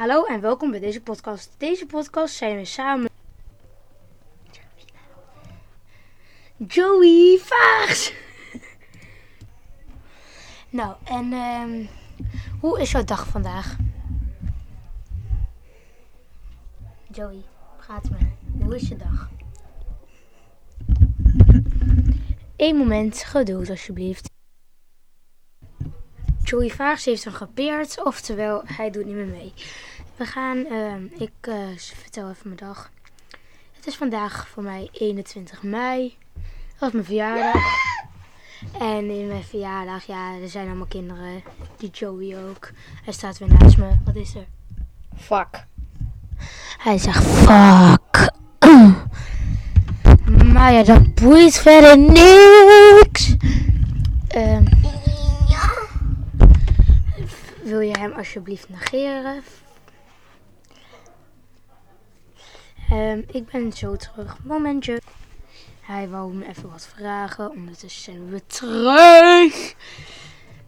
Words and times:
Hallo 0.00 0.24
en 0.24 0.40
welkom 0.40 0.70
bij 0.70 0.80
deze 0.80 1.02
podcast. 1.02 1.54
Deze 1.58 1.86
podcast 1.86 2.34
zijn 2.34 2.56
we 2.56 2.64
samen. 2.64 3.10
Joey 6.56 7.38
Vaars! 7.38 8.14
nou, 10.78 10.96
en 11.04 11.32
ehm, 11.32 11.84
hoe 12.60 12.80
is 12.80 12.90
jouw 12.90 13.04
dag 13.04 13.26
vandaag? 13.26 13.76
Joey, 17.12 17.42
praat 17.76 18.10
maar. 18.10 18.32
Hoe 18.60 18.76
is 18.76 18.88
je 18.88 18.96
dag? 18.96 19.30
Eén 22.56 22.76
moment 22.76 23.22
geduld 23.22 23.70
alsjeblieft. 23.70 24.29
Joey 26.50 26.70
Vaars 26.70 27.04
heeft 27.04 27.24
hem 27.24 27.32
gepeerd, 27.32 28.04
oftewel 28.04 28.62
hij 28.64 28.90
doet 28.90 29.04
niet 29.04 29.14
meer 29.14 29.26
mee. 29.26 29.52
We 30.16 30.24
gaan, 30.24 30.66
ehm, 30.66 31.04
ik 31.18 31.32
eh, 31.40 31.54
vertel 31.76 32.28
even 32.28 32.42
mijn 32.42 32.56
dag. 32.56 32.90
Het 33.72 33.86
is 33.86 33.96
vandaag 33.96 34.48
voor 34.48 34.62
mij 34.62 34.88
21 34.92 35.62
mei. 35.62 36.16
Dat 36.34 36.78
was 36.78 36.92
mijn 36.92 37.04
verjaardag. 37.04 37.62
En 38.78 39.10
in 39.10 39.26
mijn 39.26 39.44
verjaardag, 39.44 40.04
ja, 40.04 40.34
er 40.42 40.48
zijn 40.48 40.66
allemaal 40.66 40.86
kinderen. 40.86 41.42
Die 41.76 41.90
Joey 41.90 42.48
ook. 42.48 42.70
Hij 43.04 43.12
staat 43.12 43.38
weer 43.38 43.48
naast 43.58 43.76
me. 43.76 43.88
Wat 44.04 44.16
is 44.16 44.34
er? 44.34 44.46
Fuck. 45.16 45.66
Hij 46.78 46.98
zegt 46.98 47.24
fuck. 47.24 48.30
Maar 50.52 50.72
ja, 50.72 50.82
dat 50.82 51.14
boeit 51.14 51.58
verder 51.58 51.98
niks. 51.98 53.36
Ehm, 54.28 54.64
wil 57.70 57.80
je 57.80 57.89
hem 58.00 58.12
alsjeblieft 58.12 58.68
negeren? 58.68 59.42
Ehm, 62.90 63.22
ik 63.26 63.46
ben 63.46 63.72
zo 63.72 63.96
terug. 63.96 64.36
Momentje. 64.44 65.00
Hij 65.80 66.08
wou 66.08 66.34
me 66.34 66.46
even 66.46 66.70
wat 66.70 66.88
vragen. 66.94 67.50
Ondertussen 67.50 68.02
zijn 68.02 68.30
we 68.30 68.46
terug. 68.46 69.74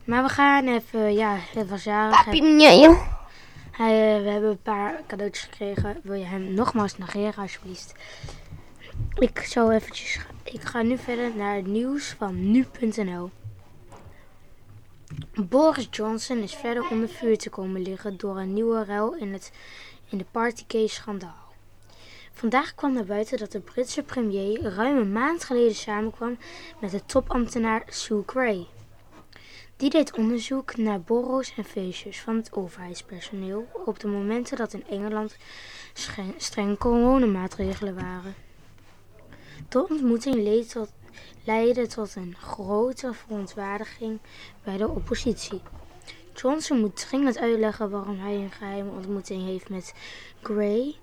Maar 0.05 0.23
we 0.23 0.29
gaan 0.29 0.67
even, 0.67 1.13
ja, 1.15 1.37
het 1.55 1.69
was 1.69 1.85
jarig. 1.85 2.25
Papi, 2.25 2.59
ja. 2.59 3.21
Hij, 3.71 4.17
eh, 4.17 4.23
we 4.23 4.31
hebben 4.31 4.51
een 4.51 4.63
paar 4.63 5.01
cadeautjes 5.07 5.45
gekregen. 5.45 6.01
Wil 6.03 6.15
je 6.15 6.25
hem 6.25 6.55
nogmaals 6.55 6.99
negeren, 6.99 7.43
alsjeblieft? 7.43 7.95
Ik 9.19 9.39
zou 9.39 9.75
eventjes... 9.75 10.21
Ik 10.43 10.63
ga 10.63 10.83
nu 10.83 10.99
verder 10.99 11.37
naar 11.37 11.57
het 11.57 11.67
nieuws 11.67 12.15
van 12.19 12.51
nu.nl. 12.51 13.31
Boris 15.49 15.89
Johnson 15.91 16.39
is 16.39 16.55
verder 16.55 16.89
onder 16.91 17.09
vuur 17.09 17.39
te 17.39 17.51
komen 17.51 17.83
liggen 17.83 18.17
door 18.17 18.39
een 18.39 18.53
nieuwe 18.53 18.85
ruil 18.85 19.15
in, 19.15 19.33
het, 19.33 19.53
in 20.09 20.19
de 20.19 20.27
Partygate-schandaal. 20.31 21.53
Vandaag 22.33 22.75
kwam 22.75 22.93
naar 22.93 23.05
buiten 23.05 23.39
dat 23.39 23.53
de 23.53 23.61
Britse 23.61 24.03
premier 24.03 24.63
ruim 24.63 24.97
een 24.97 25.13
maand 25.13 25.45
geleden 25.45 25.75
samenkwam 25.75 26.39
met 26.81 26.91
de 26.91 27.05
topambtenaar 27.05 27.83
Sue 27.89 28.23
Gray. 28.27 28.67
Die 29.77 29.91
deed 29.91 30.17
onderzoek 30.17 30.77
naar 30.77 31.01
borrels 31.01 31.55
en 31.57 31.65
feestjes 31.65 32.21
van 32.21 32.37
het 32.37 32.53
overheidspersoneel 32.53 33.69
op 33.87 34.01
de 34.01 34.09
momenten 34.09 34.57
dat 34.57 34.73
in 34.73 34.87
Engeland 34.87 35.37
schen- 35.93 36.35
streng 36.37 36.79
coronamaatregelen 36.79 37.95
waren. 37.95 38.35
De 39.69 39.89
ontmoeting 39.89 40.35
leed 40.35 40.71
tot, 40.71 40.93
leidde 41.45 41.87
tot 41.87 42.15
een 42.15 42.37
grote 42.41 43.13
verontwaardiging 43.13 44.19
bij 44.65 44.77
de 44.77 44.89
oppositie. 44.89 45.61
Johnson 46.35 46.81
moet 46.81 46.97
dringend 47.09 47.39
uitleggen 47.39 47.91
waarom 47.91 48.19
hij 48.19 48.35
een 48.35 48.51
geheime 48.51 48.91
ontmoeting 48.91 49.45
heeft 49.45 49.69
met 49.69 49.95
Gray, 50.43 50.97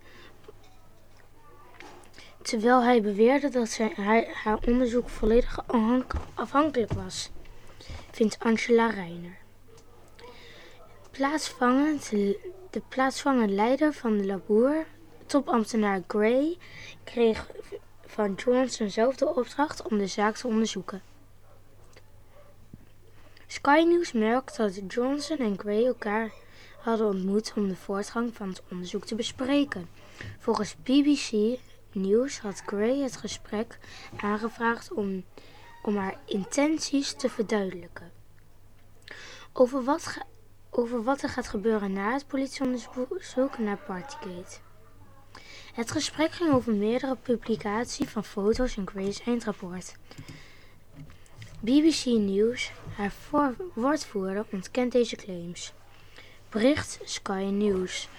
terwijl 2.42 2.84
hij 2.84 3.02
beweerde 3.02 3.50
dat 3.50 3.70
zijn, 3.70 3.94
haar 4.34 4.60
onderzoek 4.66 5.10
volledig 5.10 5.64
afhank- 5.68 6.14
afhankelijk 6.34 6.94
was, 6.94 7.30
vindt 8.12 8.40
Angela 8.40 8.90
Reiner. 8.90 9.38
Plaatsvangend, 11.12 12.10
de 12.70 12.82
plaatsvangend 12.88 13.50
leider 13.50 13.94
van 13.94 14.18
de 14.18 14.26
Labour, 14.26 14.86
topambtenaar 15.26 16.02
Gray, 16.08 16.58
kreeg 17.04 17.48
van 18.20 18.34
Johnson 18.34 18.90
zelf 18.90 19.16
de 19.16 19.36
opdracht 19.36 19.82
om 19.82 19.98
de 19.98 20.08
zaak 20.08 20.36
te 20.36 20.48
onderzoeken. 20.48 21.02
Sky 23.48 23.84
News 23.88 24.12
merkt 24.12 24.58
dat 24.58 24.82
Johnson 24.88 25.38
en 25.38 25.60
Gray 25.60 25.86
elkaar 25.86 26.32
hadden 26.80 27.08
ontmoet 27.08 27.54
om 27.56 27.68
de 27.68 27.76
voortgang 27.76 28.36
van 28.36 28.50
het 28.50 28.62
onderzoek 28.72 29.06
te 29.06 29.16
bespreken. 29.16 29.90
Volgens 30.40 30.76
BBC 30.84 31.60
News 31.92 32.40
had 32.40 32.62
Gray 32.66 33.00
het 33.00 33.18
gesprek 33.18 33.78
aangevraagd 34.18 34.94
om, 34.94 35.24
om 35.84 35.98
haar 35.98 36.20
intenties 36.26 37.14
te 37.14 37.30
verduidelijken. 37.30 38.12
Over 39.54 39.84
wat, 39.84 40.18
over 40.70 41.04
wat 41.04 41.22
er 41.22 41.30
gaat 41.30 41.48
gebeuren 41.48 41.94
na 41.94 42.14
het 42.14 42.28
politieonderzoek 42.28 43.58
naar 43.58 43.78
Partygate. 43.78 44.60
Het 45.80 45.92
gesprek 45.92 46.32
ging 46.32 46.54
over 46.54 46.74
meerdere 46.74 47.16
publicaties 47.16 48.10
van 48.10 48.24
foto's 48.24 48.78
in 48.78 48.88
Gray's 48.88 49.22
eindrapport. 49.22 49.96
BBC 51.60 52.06
News, 52.06 52.72
haar 52.96 53.14
woordvoerder, 53.74 54.46
ontkent 54.52 54.92
deze 54.92 55.16
claims. 55.16 55.74
Bericht 56.50 57.00
Sky 57.04 57.50
News. 57.52 58.10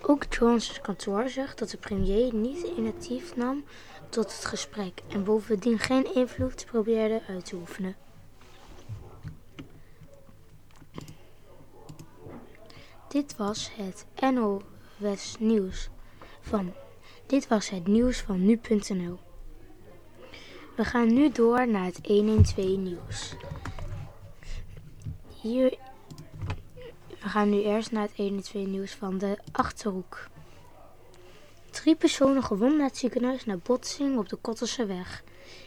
Ook 0.00 0.24
Johnsons 0.34 0.80
kantoor 0.80 1.28
zegt 1.28 1.58
dat 1.58 1.70
de 1.70 1.76
premier 1.76 2.34
niet 2.34 2.62
initiatief 2.76 3.36
nam 3.36 3.64
tot 4.08 4.32
het 4.32 4.44
gesprek 4.44 5.02
en 5.08 5.24
bovendien 5.24 5.78
geen 5.78 6.14
invloed 6.14 6.64
probeerde 6.66 7.22
uit 7.28 7.44
te 7.44 7.56
oefenen. 7.56 7.96
Dit 13.08 13.36
was 13.36 13.70
het 13.76 14.06
NOS 14.20 15.36
nieuws 15.38 15.88
van 16.40 16.72
dit 17.30 17.48
was 17.48 17.68
het 17.68 17.86
nieuws 17.86 18.20
van 18.20 18.44
nu.nl. 18.44 19.18
We 20.76 20.84
gaan 20.84 21.14
nu 21.14 21.30
door 21.30 21.68
naar 21.68 21.84
het 21.84 22.00
112 22.06 22.76
nieuws. 22.76 23.34
Hier 25.40 25.78
we 27.08 27.28
gaan 27.28 27.50
nu 27.50 27.62
eerst 27.62 27.92
naar 27.92 28.02
het 28.02 28.16
112 28.16 28.66
nieuws 28.66 28.92
van 28.92 29.18
de 29.18 29.38
Achterhoek. 29.52 30.28
Drie 31.70 31.96
personen 31.96 32.42
gewond 32.42 32.76
naar 32.76 32.86
het 32.86 32.96
ziekenhuis 32.96 33.44
na 33.44 33.56
botsing 33.56 34.18
op 34.18 34.28
de 34.28 34.36
Kottelseweg 34.36 35.24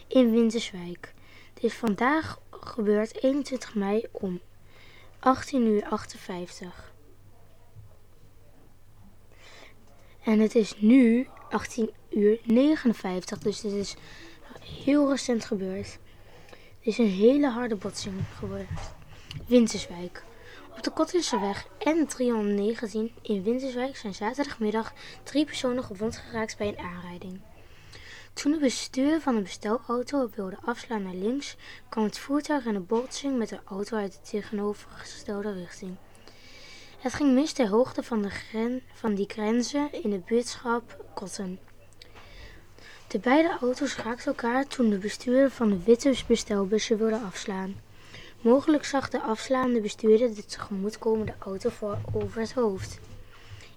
in 0.07 0.31
Winterswijk. 0.31 1.13
Dit 1.53 1.63
is 1.63 1.73
vandaag 1.73 2.39
gebeurd 2.51 3.23
21 3.23 3.75
mei 3.75 4.05
om 4.11 4.39
18 5.19 5.67
uur 5.67 5.83
58. 5.83 6.93
En 10.23 10.39
het 10.39 10.55
is 10.55 10.75
nu 10.79 11.27
18 11.53 11.89
uur 12.09 12.39
59, 12.43 13.37
dus 13.37 13.61
dit 13.61 13.71
is 13.71 13.95
heel 14.83 15.09
recent 15.09 15.45
gebeurd. 15.45 15.97
Het 16.49 16.87
is 16.87 16.97
een 16.97 17.09
hele 17.09 17.49
harde 17.49 17.75
botsing 17.75 18.15
gebeurd. 18.37 18.93
Winterswijk. 19.47 20.23
Op 20.71 20.83
de 20.83 20.91
Kotterseweg 20.91 21.67
en 21.77 22.07
319 22.07 23.11
in 23.21 23.43
Winterswijk 23.43 23.97
zijn 23.97 24.13
zaterdagmiddag 24.13 24.93
drie 25.23 25.45
personen 25.45 25.83
gewond 25.83 26.17
geraakt 26.17 26.57
bij 26.57 26.67
een 26.67 26.79
aanrijding. 26.79 27.41
Toen 28.33 28.51
de 28.51 28.59
bestuurder 28.59 29.21
van 29.21 29.35
een 29.35 29.43
bestelauto 29.43 30.29
wilde 30.35 30.57
afslaan 30.65 31.03
naar 31.03 31.13
links, 31.13 31.55
kwam 31.89 32.03
het 32.03 32.19
voertuig 32.19 32.65
in 32.65 32.75
een 32.75 32.85
botsing 32.85 33.37
met 33.37 33.49
de 33.49 33.59
auto 33.63 33.97
uit 33.97 34.11
de 34.11 34.29
tegenovergestelde 34.29 35.53
richting. 35.53 35.97
Het 37.03 37.13
ging 37.13 37.33
mis 37.33 37.51
ter 37.51 37.67
hoogte 37.67 38.03
van, 38.03 38.21
de 38.21 38.81
van 38.93 39.15
die 39.15 39.25
grenzen 39.27 40.03
in 40.03 40.09
de 40.09 40.21
buurtschap 40.25 41.05
Kotten. 41.13 41.59
De 43.07 43.19
beide 43.19 43.57
auto's 43.61 43.95
raakten 43.95 44.25
elkaar 44.25 44.67
toen 44.67 44.89
de 44.89 44.97
bestuurder 44.97 45.51
van 45.51 45.69
de 45.69 45.83
witte 45.83 46.15
bestelbussen 46.27 46.97
wilde 46.97 47.19
afslaan. 47.19 47.75
Mogelijk 48.41 48.85
zag 48.85 49.09
de 49.09 49.21
afslaande 49.21 49.81
bestuurder 49.81 50.35
de 50.35 50.45
tegemoetkomende 50.45 51.33
auto 51.39 51.69
voor 51.69 51.97
over 52.13 52.41
het 52.41 52.53
hoofd. 52.53 52.99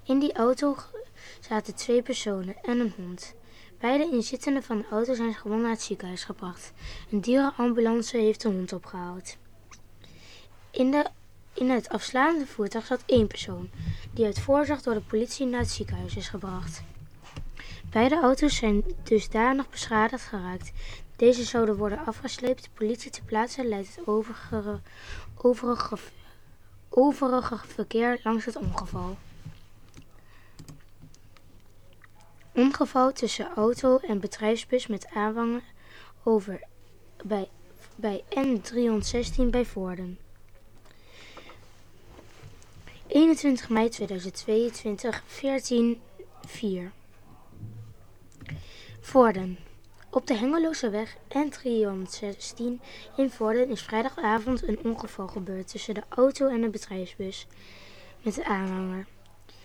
In 0.05 0.19
die 0.19 0.33
auto 0.33 0.77
zaten 1.41 1.75
twee 1.75 2.03
personen 2.03 2.57
en 2.63 2.81
een 2.81 2.93
hond. 2.97 3.35
Beide 3.81 4.11
inzittenden 4.13 4.63
van 4.63 4.79
de 4.79 4.87
auto 4.91 5.15
zijn 5.15 5.35
gewoon 5.35 5.61
naar 5.61 5.71
het 5.71 5.83
ziekenhuis 5.83 6.25
gebracht. 6.25 6.73
Een 7.11 7.21
dierenambulance 7.21 8.17
heeft 8.17 8.43
de 8.43 8.49
hond 8.49 8.73
opgehaald. 8.73 9.37
In, 10.71 10.91
de, 10.91 11.07
in 11.57 11.71
het 11.71 11.89
afslaande 11.89 12.47
voertuig 12.47 12.87
zat 12.87 13.03
één 13.07 13.27
persoon, 13.27 13.71
die 14.13 14.25
uit 14.25 14.41
voorzorg 14.41 14.83
door 14.83 14.95
de 14.95 15.01
politie 15.01 15.47
naar 15.47 15.61
het 15.61 15.71
ziekenhuis 15.71 16.17
is 16.17 16.29
gebracht. 16.29 16.83
Beide 17.91 18.21
auto's 18.21 18.57
zijn 18.57 18.85
dusdanig 19.03 19.71
beschadigd 19.71 20.25
geraakt. 20.25 20.73
Deze 21.17 21.45
zouden 21.45 21.77
worden 21.77 22.07
afgesleept. 22.07 22.63
De 22.63 22.71
politie 22.75 23.11
ter 23.11 23.23
plaatse 23.23 23.65
leidt 23.65 23.97
het 23.97 24.07
overige, 24.07 24.81
overige, 25.37 25.97
overige 26.89 27.59
verkeer 27.59 28.21
langs 28.23 28.45
het 28.45 28.57
ongeval. 28.57 29.17
ongeval 32.57 33.13
tussen 33.13 33.55
auto 33.55 33.99
en 33.99 34.21
bedrijfsbus 34.21 34.87
met 34.87 35.07
aanhanger 35.15 35.63
over 36.23 36.61
bij, 37.25 37.49
bij 37.97 38.23
N316 38.31 39.51
bij 39.51 39.65
Voorden. 39.65 40.19
21 43.17 43.69
mei 43.69 43.89
2022, 43.89 45.23
14, 45.27 46.01
4. 46.47 46.93
Voorden. 49.01 49.59
Op 50.11 50.27
de 50.27 50.35
Hengeloze 50.35 50.91
weg 50.91 51.17
N316 51.17 52.63
in 53.17 53.31
Voorden 53.31 53.69
is 53.69 53.83
vrijdagavond 53.83 54.69
een 54.69 54.79
ongeval 54.85 55.29
gebeurd 55.29 55.69
tussen 55.69 55.95
de 55.95 56.03
auto 56.09 56.49
en 56.49 56.61
de 56.61 56.69
bedrijfsbus 56.69 57.47
met 58.23 58.35
de 58.35 58.45
aanhanger. 58.45 59.07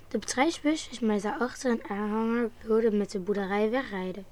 De 0.07 0.18
bedrijfsbus 0.18 0.88
is 0.92 1.00
met 1.00 1.21
daarachter 1.21 1.71
een 1.71 1.89
aanhanger 1.89 2.50
wilde 2.62 2.92
met 2.92 3.12
de 3.12 3.19
boerderij 3.19 3.69
wegrijden 3.69 4.25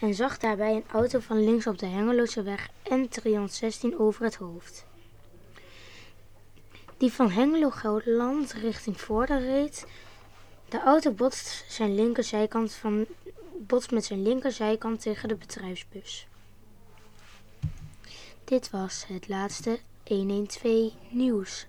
en 0.00 0.14
zag 0.14 0.38
daarbij 0.38 0.74
een 0.74 0.88
auto 0.92 1.18
van 1.18 1.44
links 1.44 1.66
op 1.66 1.78
de 1.78 1.86
Hengeloze 1.86 2.42
weg 2.42 2.68
N316 2.92 3.96
over 3.98 4.24
het 4.24 4.34
hoofd. 4.34 4.86
Die 6.98 7.12
van 7.12 7.30
Hengelo 7.30 7.70
Gelderland 7.70 8.52
richting 8.52 9.00
Voorde 9.00 9.38
reed. 9.38 9.86
De 10.68 10.82
auto 10.82 11.10
botst, 11.10 11.64
zijn 11.68 11.94
linkerzijkant 11.94 12.72
van, 12.72 13.06
botst 13.58 13.90
met 13.90 14.04
zijn 14.04 14.22
linkerzijkant 14.22 15.00
tegen 15.00 15.28
de 15.28 15.34
bedrijfsbus. 15.34 16.26
Dit 18.44 18.70
was 18.70 19.04
het 19.06 19.28
laatste 19.28 19.78
112 20.06 20.92
nieuws. 21.10 21.66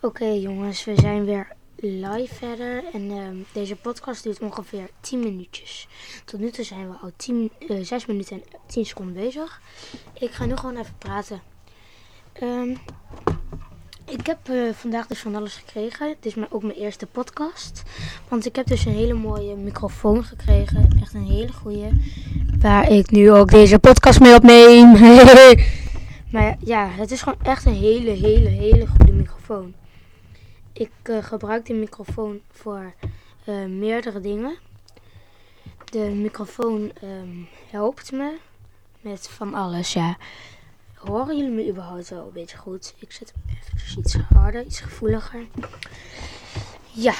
Oké 0.00 0.24
jongens, 0.26 0.84
we 0.84 0.94
zijn 1.00 1.24
weer 1.24 1.52
live 1.82 2.34
verder. 2.34 2.84
En 2.92 3.10
ehm, 3.10 3.36
deze 3.52 3.76
podcast 3.76 4.22
duurt 4.22 4.40
ongeveer 4.40 4.88
10 5.00 5.20
minuutjes. 5.20 5.88
Tot 6.24 6.40
nu 6.40 6.50
toe 6.50 6.64
zijn 6.64 6.88
we 6.90 6.96
al 7.02 7.10
10, 7.16 7.50
uh, 7.68 7.84
6 7.84 8.06
minuten 8.06 8.36
en 8.36 8.42
10 8.66 8.86
seconden 8.86 9.14
bezig. 9.14 9.60
Ik 10.18 10.30
ga 10.30 10.44
nu 10.44 10.56
gewoon 10.56 10.76
even 10.76 10.94
praten. 10.98 11.42
Ehm, 12.32 12.70
ik 14.06 14.26
heb 14.26 14.38
eh, 14.48 14.72
vandaag 14.72 15.06
dus 15.06 15.18
van 15.18 15.34
alles 15.34 15.54
gekregen. 15.54 16.16
Dit 16.20 16.36
is 16.36 16.44
ook 16.50 16.62
mijn 16.62 16.78
eerste 16.78 17.06
podcast. 17.06 17.82
Want 18.28 18.46
ik 18.46 18.56
heb 18.56 18.66
dus 18.66 18.84
een 18.84 18.92
hele 18.92 19.14
mooie 19.14 19.56
microfoon 19.56 20.24
gekregen. 20.24 20.88
Echt 21.00 21.14
een 21.14 21.26
hele 21.26 21.52
goede. 21.52 21.88
Waar 22.58 22.90
ik 22.90 23.10
nu 23.10 23.32
ook 23.32 23.50
deze 23.50 23.78
podcast 23.78 24.20
mee 24.20 24.34
opneem. 24.34 24.92
maar 26.32 26.56
ja, 26.64 26.88
het 26.88 27.10
is 27.10 27.22
gewoon 27.22 27.38
echt 27.42 27.64
een 27.66 27.74
hele, 27.74 28.10
hele, 28.10 28.48
hele 28.48 28.86
goede 28.86 29.12
microfoon. 29.12 29.74
Ik 30.72 30.90
uh, 31.04 31.24
gebruik 31.24 31.66
de 31.66 31.74
microfoon 31.74 32.40
voor 32.50 32.94
uh, 33.48 33.66
meerdere 33.66 34.20
dingen. 34.20 34.56
De 35.84 35.98
microfoon 35.98 36.92
um, 37.02 37.48
helpt 37.70 38.12
me 38.12 38.36
met 39.00 39.28
van 39.28 39.54
alles, 39.54 39.92
ja. 39.92 40.16
Horen 40.94 41.36
jullie 41.36 41.52
me 41.52 41.68
überhaupt 41.68 42.08
wel 42.08 42.26
een 42.26 42.32
beetje 42.32 42.56
goed? 42.56 42.94
Ik 42.98 43.12
zet 43.12 43.32
hem 43.32 43.56
even 43.56 43.98
iets 43.98 44.14
harder, 44.14 44.64
iets 44.64 44.80
gevoeliger. 44.80 45.46
Ja. 46.92 47.14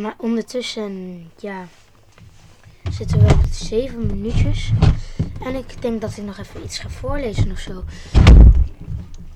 Maar 0.00 0.14
ondertussen, 0.18 1.24
ja, 1.36 1.68
zitten 2.90 3.18
we 3.18 3.32
op 3.32 3.44
7 3.50 4.06
minuutjes. 4.06 4.72
En 5.42 5.54
ik 5.54 5.82
denk 5.82 6.00
dat 6.00 6.16
ik 6.16 6.24
nog 6.24 6.38
even 6.38 6.62
iets 6.64 6.78
ga 6.78 6.88
voorlezen 6.88 7.50
of 7.50 7.58
zo. 7.58 7.84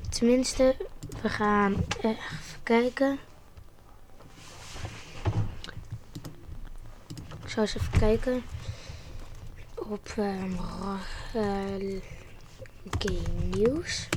Tenminste, 0.09 0.77
we 1.23 1.29
gaan 1.29 1.85
even 2.03 2.63
kijken. 2.63 3.19
Ik 7.43 7.49
zou 7.57 7.61
eens 7.61 7.77
even 7.77 7.99
kijken 7.99 8.43
op 9.75 10.15
um, 10.19 10.57
uh, 11.37 12.01
game 12.99 13.45
nieuws. 13.57 14.09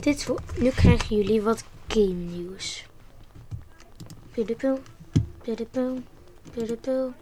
Dit, 0.00 0.28
nu 0.58 0.70
krijgen 0.70 1.16
jullie 1.16 1.42
wat 1.42 1.64
game 1.88 2.12
nieuws. 2.12 2.86
Pidapil, 4.30 4.80
pidapil, 5.42 6.02
pidapil, 6.50 7.12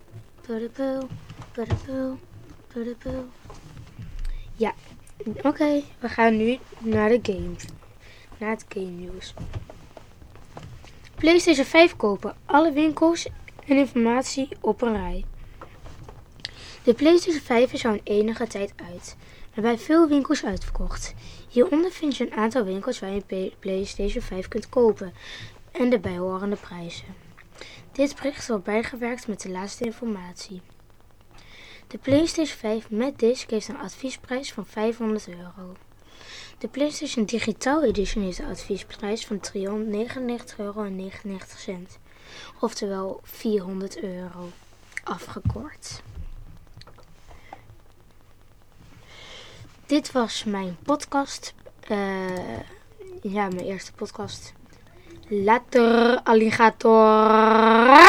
pidapil, 0.40 1.08
pidapil. 2.67 3.28
Ja, 4.56 4.75
oké, 5.43 5.82
we 5.99 6.08
gaan 6.08 6.37
nu 6.37 6.58
naar 6.78 7.08
de 7.08 7.19
game 7.22 7.55
naar 8.38 8.50
het 8.50 8.64
game 8.69 8.84
nieuws. 8.84 9.34
PlayStation 11.14 11.64
5 11.64 11.96
kopen. 11.96 12.36
Alle 12.44 12.72
winkels 12.72 13.28
en 13.66 13.76
informatie 13.76 14.48
op 14.60 14.82
een 14.82 14.92
rij. 14.92 15.25
De 16.82 16.94
PlayStation 16.94 17.42
5 17.42 17.72
is 17.72 17.84
al 17.84 17.92
een 17.92 18.00
enige 18.04 18.46
tijd 18.46 18.72
uit, 18.76 19.16
maar 19.54 19.64
bij 19.64 19.78
veel 19.78 20.08
winkels 20.08 20.44
uitverkocht. 20.44 21.14
Hieronder 21.48 21.90
vind 21.90 22.16
je 22.16 22.26
een 22.26 22.36
aantal 22.36 22.64
winkels 22.64 22.98
waar 23.00 23.12
je 23.12 23.52
PlayStation 23.58 24.22
5 24.22 24.48
kunt 24.48 24.69
kopen 24.69 25.14
en 25.72 25.90
de 25.90 25.98
bijhorende 25.98 26.56
prijzen. 26.56 27.06
Dit 27.92 28.14
bericht 28.14 28.48
wordt 28.48 28.64
bijgewerkt 28.64 29.28
met 29.28 29.40
de 29.40 29.50
laatste 29.50 29.84
informatie. 29.84 30.60
De 31.86 31.98
PlayStation 31.98 32.58
5 32.58 32.90
met 32.90 33.19
disc 33.19 33.50
heeft 33.50 33.69
een 33.69 33.78
adviesprijs 33.78 34.52
van 34.52 34.66
500 34.66 35.28
euro. 35.28 35.76
De 36.59 36.69
PlayStation 36.69 37.25
Digital 37.25 37.83
Edition 37.83 38.25
heeft 38.25 38.37
de 38.37 38.47
adviesprijs 38.47 39.27
van 39.27 39.41
399,99 39.41 40.56
euro. 40.56 40.91
Oftewel 42.61 43.21
400 43.23 44.03
euro 44.03 44.51
afgekort. 45.05 46.03
Dit 49.87 50.12
was 50.12 50.45
mijn 50.45 50.77
podcast. 50.83 51.55
Uh, 51.91 52.59
ja, 53.23 53.49
mijn 53.49 53.65
eerste 53.65 53.93
podcast. 53.93 54.53
Later, 55.29 56.21
alligator. 56.23 58.03